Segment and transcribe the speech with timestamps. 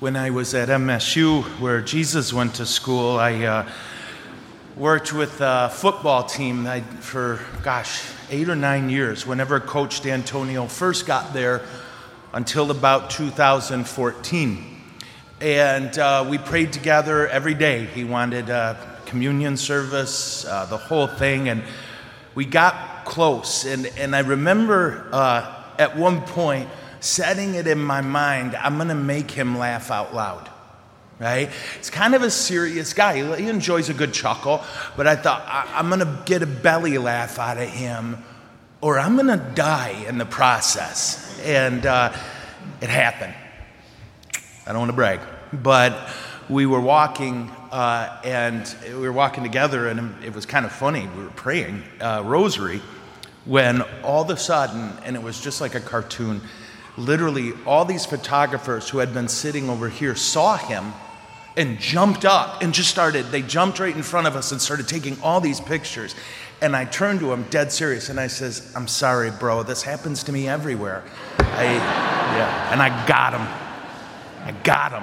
[0.00, 3.68] When I was at MSU, where Jesus went to school, I uh,
[4.74, 6.64] worked with a football team
[7.00, 9.26] for, gosh, eight or nine years.
[9.26, 11.60] Whenever Coach Dantonio first got there,
[12.32, 14.80] until about 2014.
[15.42, 17.84] And uh, we prayed together every day.
[17.84, 21.50] He wanted a communion service, uh, the whole thing.
[21.50, 21.62] And
[22.34, 23.66] we got close.
[23.66, 26.70] And, and I remember uh, at one point,
[27.00, 30.48] setting it in my mind, I'm going to make him laugh out loud.
[31.18, 31.50] Right?
[31.78, 33.36] It's kind of a serious guy.
[33.36, 34.64] He enjoys a good chuckle,
[34.96, 38.24] but I thought, I- I'm going to get a belly laugh out of him,
[38.80, 41.38] or I'm going to die in the process.
[41.44, 42.14] And uh,
[42.80, 43.34] it happened.
[44.66, 45.20] I don't want to brag,
[45.52, 46.10] but
[46.48, 51.06] we were walking, uh, and we were walking together, and it was kind of funny.
[51.16, 52.80] We were praying uh, rosary
[53.44, 56.40] when all of a sudden, and it was just like a cartoon,
[57.00, 60.92] literally all these photographers who had been sitting over here saw him
[61.56, 64.86] and jumped up and just started, they jumped right in front of us and started
[64.86, 66.14] taking all these pictures.
[66.62, 70.22] And I turned to him dead serious and I says, I'm sorry, bro, this happens
[70.24, 71.02] to me everywhere.
[71.38, 73.46] I, yeah, and I got him.
[74.44, 75.02] I got him.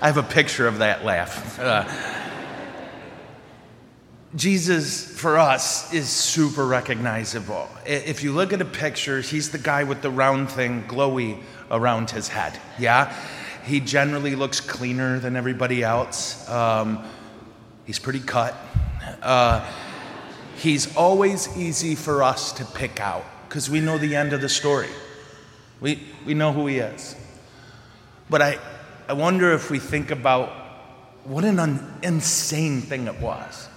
[0.00, 1.58] I have a picture of that laugh.
[1.58, 1.84] Uh,
[4.34, 7.66] Jesus, for us, is super recognizable.
[7.86, 12.10] If you look at a picture, he's the guy with the round thing glowy around
[12.10, 12.58] his head.
[12.78, 13.14] Yeah?
[13.64, 16.46] He generally looks cleaner than everybody else.
[16.48, 17.02] Um,
[17.86, 18.54] he's pretty cut.
[19.22, 19.66] Uh,
[20.56, 24.48] he's always easy for us to pick out because we know the end of the
[24.48, 24.90] story.
[25.80, 27.16] We, we know who he is.
[28.28, 28.58] But I,
[29.08, 30.50] I wonder if we think about
[31.24, 33.68] what an un- insane thing it was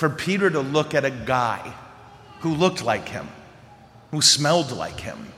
[0.00, 1.74] for Peter to look at a guy
[2.38, 3.28] who looked like him,
[4.12, 5.30] who smelled like him,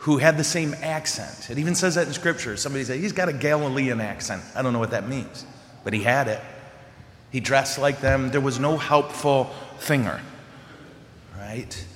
[0.00, 1.48] who had the same accent.
[1.48, 2.58] It even says that in scripture.
[2.58, 4.42] Somebody said, he's got a Galilean accent.
[4.54, 5.46] I don't know what that means,
[5.82, 6.42] but he had it.
[7.30, 8.30] He dressed like them.
[8.30, 9.44] There was no helpful
[9.78, 10.20] finger,
[11.38, 11.86] right?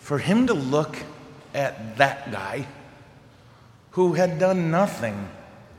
[0.00, 0.98] For him to look
[1.54, 2.66] at that guy
[3.92, 5.30] who had done nothing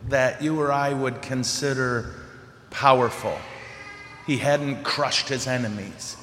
[0.09, 2.16] that you or I would consider
[2.72, 3.38] powerful
[4.31, 6.16] he hadn't crushed his enemies.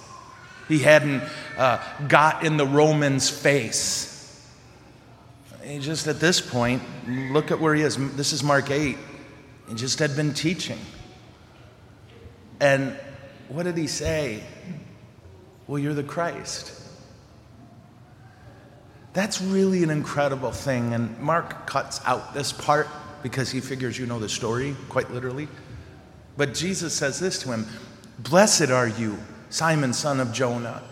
[0.67, 1.23] He hadn't
[1.59, 4.49] uh, got in the Romans' face.
[5.63, 7.99] He just at this point, look at where he is.
[8.17, 8.97] This is Mark 8.
[9.69, 10.79] He just had been teaching.
[12.61, 12.97] And
[13.49, 14.43] what did he say?
[15.67, 16.73] Well, you're the Christ.
[19.13, 20.95] That's really an incredible thing.
[20.95, 22.89] And Mark cuts out this part
[23.23, 25.47] because he figures you know the story, quite literally.
[26.39, 27.67] But Jesus says this to him
[28.19, 29.17] Blessed are you,
[29.49, 30.83] Simon, son of Jonah,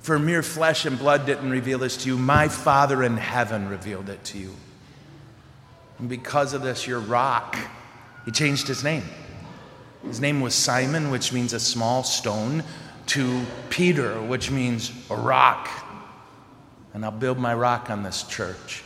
[0.00, 2.16] for mere flesh and blood didn't reveal this to you.
[2.16, 4.54] My Father in heaven revealed it to you.
[5.98, 7.56] And because of this, your rock,
[8.24, 9.04] he changed his name.
[10.02, 12.64] His name was Simon, which means a small stone,
[13.06, 15.68] to Peter, which means a rock.
[16.94, 18.82] And I'll build my rock on this church.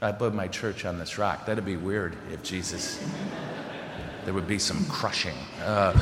[0.00, 1.46] I build my church on this rock.
[1.46, 2.98] That'd be weird if Jesus,
[4.24, 5.36] there would be some crushing.
[5.62, 6.00] Uh,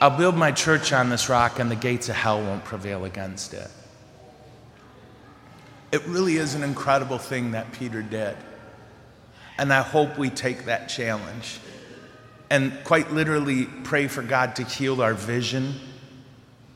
[0.00, 3.52] I'll build my church on this rock, and the gates of hell won't prevail against
[3.52, 3.68] it.
[5.90, 8.36] It really is an incredible thing that Peter did.
[9.58, 11.58] And I hope we take that challenge
[12.48, 15.74] and quite literally pray for God to heal our vision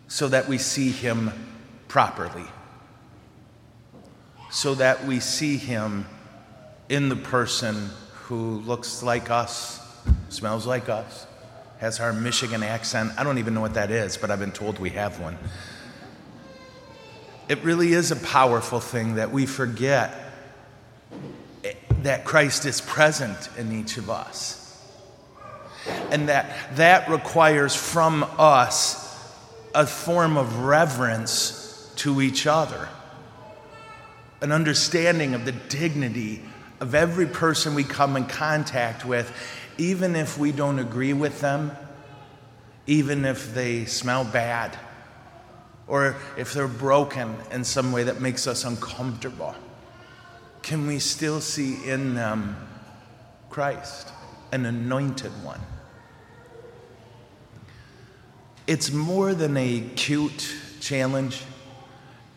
[0.08, 1.30] so that we see Him
[1.86, 2.46] properly,
[4.50, 6.06] so that we see Him
[6.88, 7.90] in the person
[8.24, 9.80] who looks like us,
[10.28, 11.26] smells like us,
[11.82, 13.10] has our Michigan accent.
[13.18, 15.36] I don't even know what that is, but I've been told we have one.
[17.48, 20.16] It really is a powerful thing that we forget
[22.02, 24.80] that Christ is present in each of us.
[26.12, 29.02] And that that requires from us
[29.74, 32.88] a form of reverence to each other,
[34.40, 36.44] an understanding of the dignity
[36.78, 39.32] of every person we come in contact with,
[39.82, 41.72] even if we don't agree with them,
[42.86, 44.78] even if they smell bad,
[45.88, 49.56] or if they're broken in some way that makes us uncomfortable,
[50.62, 52.56] can we still see in them
[53.50, 54.12] Christ,
[54.52, 55.60] an anointed one?
[58.68, 61.42] It's more than a cute challenge,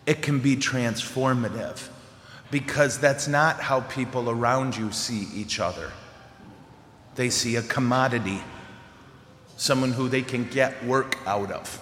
[0.07, 1.89] it can be transformative
[2.49, 5.91] because that's not how people around you see each other.
[7.15, 8.41] They see a commodity,
[9.57, 11.81] someone who they can get work out of.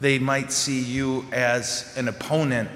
[0.00, 2.70] They might see you as an opponent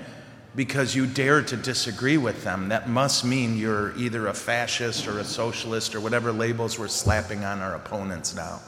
[0.56, 5.18] because you dare to disagree with them, that must mean you're either a fascist or
[5.18, 8.60] a socialist or whatever labels we're slapping on our opponents now.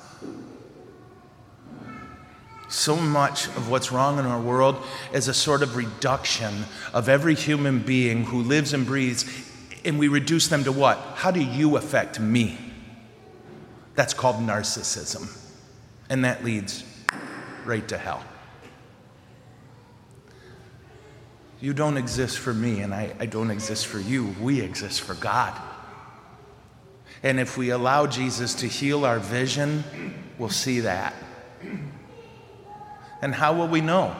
[2.68, 4.82] So much of what's wrong in our world
[5.12, 9.24] is a sort of reduction of every human being who lives and breathes,
[9.86, 10.98] and we reduce them to what?
[11.14, 12.58] How do you affect me?
[13.94, 15.34] That's called narcissism.
[16.10, 16.84] And that leads
[17.64, 18.22] right to hell.
[21.60, 24.34] You don't exist for me, and I, I don't exist for you.
[24.40, 25.58] We exist for God.
[27.22, 29.82] And if we allow Jesus to heal our vision,
[30.36, 31.14] we'll see that.
[33.22, 34.14] And how will we know?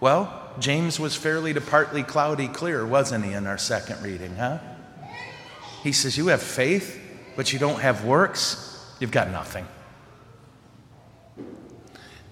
[0.00, 4.58] Well, James was fairly to partly cloudy clear, wasn't he, in our second reading, huh?
[5.82, 7.00] He says, You have faith,
[7.36, 9.66] but you don't have works, you've got nothing.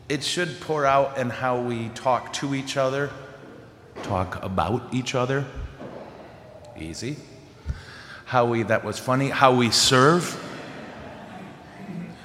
[0.09, 3.11] It should pour out in how we talk to each other
[4.03, 5.45] talk about each other.
[6.79, 7.17] Easy.
[8.25, 10.43] How we, that was funny, how we serve.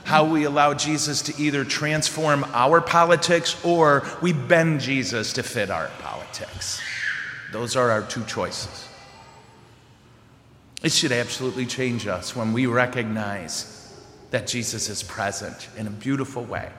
[0.04, 5.70] How we allow Jesus to either transform our politics or we bend Jesus to fit
[5.70, 6.82] our politics.
[7.52, 8.88] Those are our two choices.
[10.84, 13.78] It should absolutely change us when we recognize
[14.32, 16.70] that Jesus is present in a beautiful way.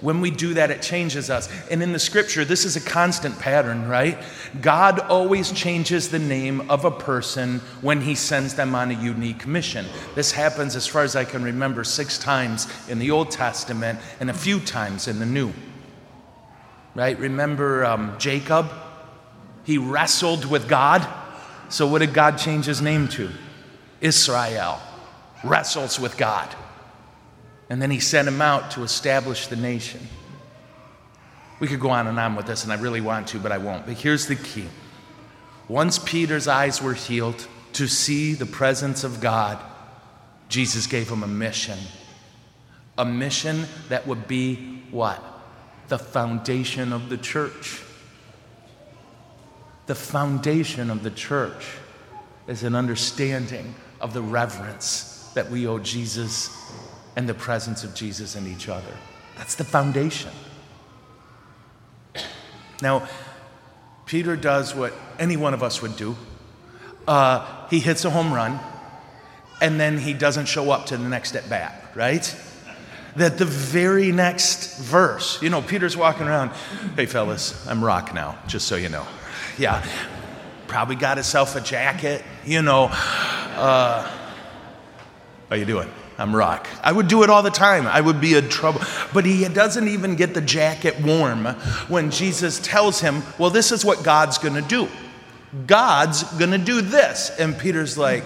[0.00, 1.50] When we do that, it changes us.
[1.70, 4.18] And in the scripture, this is a constant pattern, right?
[4.62, 9.46] God always changes the name of a person when he sends them on a unique
[9.46, 9.84] mission.
[10.14, 14.30] This happens, as far as I can remember, six times in the Old Testament and
[14.30, 15.52] a few times in the New.
[16.94, 17.18] Right?
[17.18, 18.70] Remember um, Jacob?
[19.64, 21.06] He wrestled with God.
[21.70, 23.30] So, what did God change his name to?
[24.00, 24.80] Israel.
[25.42, 26.54] Wrestles with God.
[27.70, 30.00] And then he sent him out to establish the nation.
[31.60, 33.58] We could go on and on with this, and I really want to, but I
[33.58, 33.86] won't.
[33.86, 34.66] But here's the key
[35.68, 39.56] once Peter's eyes were healed to see the presence of God,
[40.48, 41.78] Jesus gave him a mission.
[42.98, 45.22] A mission that would be what?
[45.86, 47.80] The foundation of the church.
[49.90, 51.66] The foundation of the church
[52.46, 56.56] is an understanding of the reverence that we owe Jesus
[57.16, 58.92] and the presence of Jesus in each other.
[59.36, 60.30] That's the foundation.
[62.80, 63.08] Now,
[64.06, 66.14] Peter does what any one of us would do.
[67.08, 68.60] Uh, he hits a home run,
[69.60, 72.32] and then he doesn't show up to the next at bat, right?
[73.16, 76.50] That the very next verse, you know, Peter's walking around,
[76.96, 79.06] hey fellas, I'm rock now, just so you know.
[79.58, 79.84] Yeah,
[80.68, 82.84] probably got himself a jacket, you know.
[82.84, 84.08] Uh,
[85.48, 85.90] how you doing?
[86.20, 86.68] I'm rock.
[86.82, 87.86] I would do it all the time.
[87.86, 88.82] I would be in trouble.
[89.14, 91.46] But he doesn't even get the jacket warm
[91.88, 94.88] when Jesus tells him, Well, this is what God's going to do.
[95.66, 97.30] God's going to do this.
[97.38, 98.22] And Peter's like,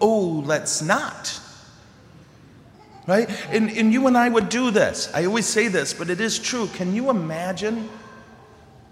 [0.00, 1.40] Oh, let's not.
[3.06, 3.28] Right?
[3.50, 5.10] And, and you and I would do this.
[5.12, 6.68] I always say this, but it is true.
[6.68, 7.88] Can you imagine?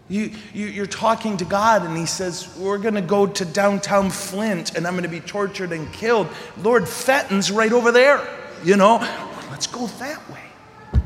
[0.08, 4.10] You, you, are talking to God, and He says, We're going to go to downtown
[4.10, 6.26] Flint, and I'm going to be tortured and killed.
[6.58, 8.26] Lord Fenton's right over there.
[8.64, 8.98] You know,
[9.50, 11.02] let's go that way.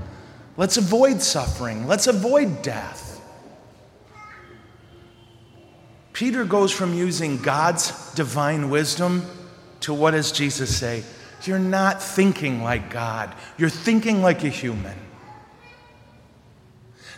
[0.56, 3.20] Let's avoid suffering, let's avoid death.
[6.14, 9.26] Peter goes from using God's divine wisdom
[9.80, 11.02] to what does Jesus say?
[11.46, 14.96] You're not thinking like God, you're thinking like a human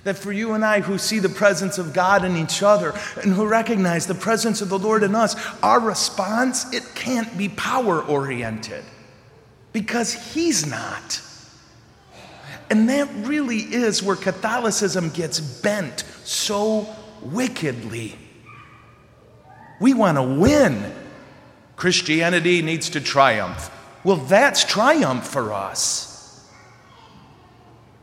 [0.07, 3.33] that for you and I who see the presence of God in each other and
[3.33, 8.03] who recognize the presence of the Lord in us, our response, it can't be power
[8.03, 8.85] oriented
[9.73, 11.21] because He's not.
[12.71, 16.87] And that really is where Catholicism gets bent so
[17.21, 18.17] wickedly.
[19.81, 20.95] We want to win.
[21.75, 23.71] Christianity needs to triumph.
[24.07, 26.41] Well, that's triumph for us.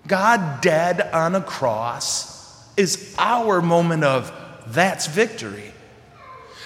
[0.06, 4.30] God dead on a cross is our moment of
[4.68, 5.72] that's victory.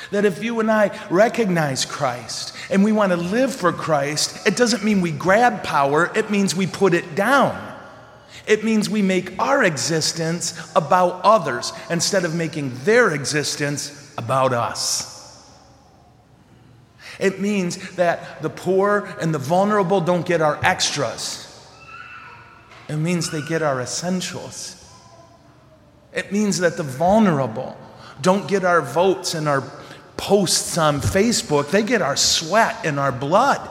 [0.10, 4.56] That if you and I recognize Christ and we want to live for Christ, it
[4.56, 7.56] doesn't mean we grab power, it means we put it down.
[8.48, 15.17] It means we make our existence about others instead of making their existence about us.
[17.20, 21.44] It means that the poor and the vulnerable don't get our extras.
[22.88, 24.74] It means they get our essentials.
[26.14, 27.78] It means that the vulnerable
[28.22, 29.64] don't get our votes and our
[30.16, 33.70] posts on Facebook, they get our sweat and our blood.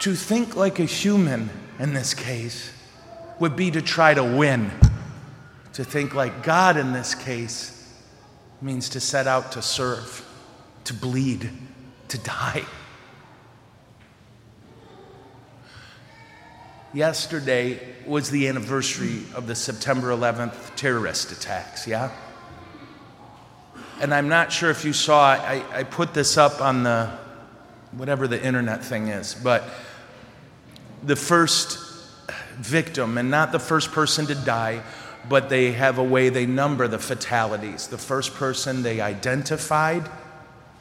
[0.00, 2.72] To think like a human in this case
[3.38, 4.70] would be to try to win
[5.74, 7.79] To think like God in this case
[8.62, 10.26] means to set out to serve,
[10.84, 11.50] to bleed,
[12.08, 12.64] to die.
[16.92, 22.10] Yesterday was the anniversary of the September 11th terrorist attacks, yeah?
[24.00, 27.10] And I'm not sure if you saw, I, I put this up on the
[27.92, 29.64] whatever the internet thing is, but
[31.02, 31.78] the first
[32.56, 34.82] victim, and not the first person to die,
[35.28, 37.88] but they have a way they number the fatalities.
[37.88, 40.08] The first person they identified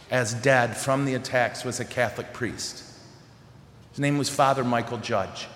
[0.10, 2.84] as dead from the attacks was a Catholic priest.
[3.91, 5.48] His name was Father Mychal Judge.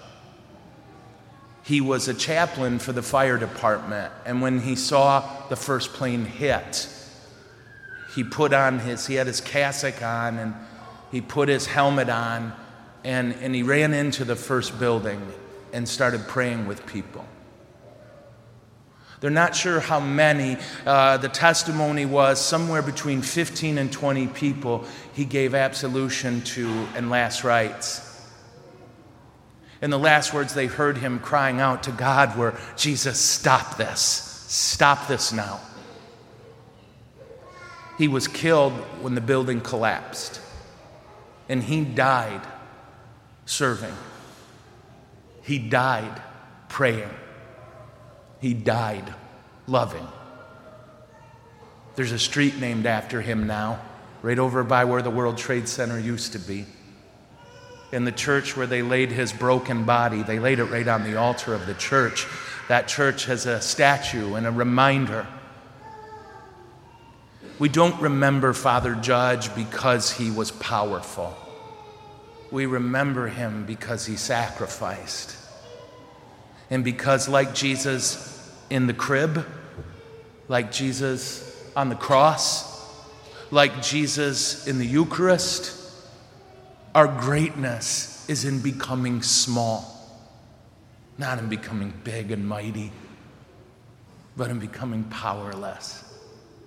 [1.63, 6.25] He was a chaplain for the fire department, and when he saw the first plane
[6.25, 6.89] hit,
[8.13, 10.53] he put on his, he had his cassock on, and
[11.09, 12.53] he put his helmet on,
[13.03, 15.21] and, and he ran into the first building
[15.71, 17.25] and started praying with people.
[19.23, 20.57] They're not sure how many.
[20.85, 27.09] Uh, the testimony was somewhere between 15 and 20 people he gave absolution to and
[27.09, 28.21] last rites.
[29.81, 34.01] And the last words they heard him crying out to God were, Jesus, stop this.
[34.01, 35.61] Stop this now.
[37.97, 40.41] He was killed when the building collapsed,
[41.47, 42.41] and he died
[43.45, 43.95] serving.
[45.43, 46.21] He died
[46.67, 47.09] praying.
[48.43, 49.11] He died
[49.65, 50.07] loving.
[51.95, 53.79] There's a street named after him now,
[54.21, 56.65] right over by where the World Trade Center used to be.
[57.91, 61.15] In the church where they laid his broken body, they laid it right on the
[61.17, 62.27] altar of the church.
[62.67, 65.25] That church has a statue and a reminder.
[67.57, 71.35] We don't remember Father Judge because he was powerful
[72.53, 75.35] we remember him because he sacrificed.
[76.69, 78.32] And because, like Jesus
[78.69, 79.45] in the crib,
[80.47, 82.71] like Jesus on the cross,
[83.51, 85.79] like Jesus in the Eucharist,
[86.95, 89.85] our greatness is in becoming small,
[91.17, 92.91] not in becoming big and mighty,
[94.37, 96.03] but in becoming powerless,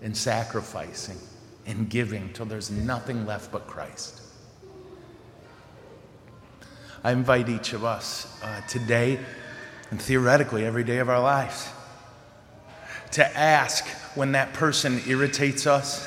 [0.02, 1.18] in sacrificing,
[1.66, 4.22] in giving till there's nothing left but Christ.
[7.04, 9.20] I invite each of us uh, today
[9.90, 11.68] and theoretically every day of our lives
[13.16, 16.06] to ask when that person irritates us,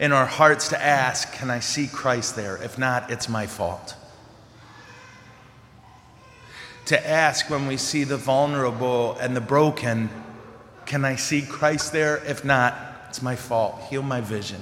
[0.00, 2.56] in our hearts to ask, Can I see Christ there?
[2.56, 3.94] If not, it's my fault.
[6.86, 10.10] To ask when we see the vulnerable and the broken,
[10.86, 12.16] Can I see Christ there?
[12.26, 12.74] If not,
[13.08, 13.80] it's my fault.
[13.88, 14.60] Heal my vision.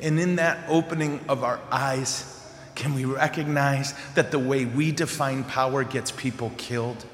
[0.00, 5.42] And in that opening of our eyes, can we recognize that the way we define
[5.42, 7.04] power gets people killed?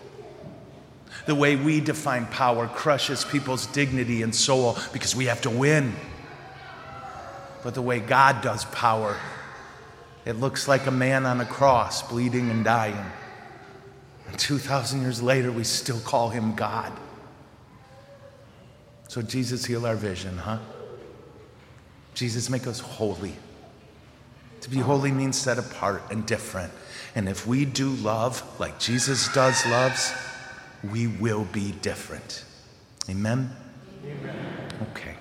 [1.26, 5.94] The way we define power crushes people's dignity and soul because we have to win.
[7.62, 9.16] But the way God does power,
[10.26, 13.06] it looks like a man on a cross bleeding and dying.
[14.28, 16.92] And 2,000 years later, we still call him God.
[19.08, 20.58] So, Jesus, heal our vision, huh?
[22.14, 23.34] Jesus, make us holy.
[24.62, 26.72] To be holy means set apart and different.
[27.14, 30.12] And if we do love like Jesus does loves,
[30.92, 32.44] we will be different.
[33.08, 33.50] Amen?
[34.04, 34.36] Amen.
[34.90, 35.14] Okay.